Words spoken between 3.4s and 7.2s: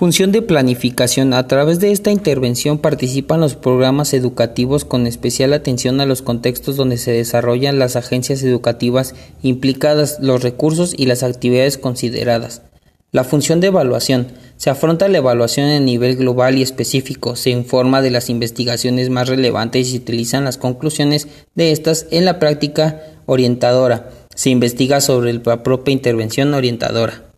programas educativos con especial atención a los contextos donde se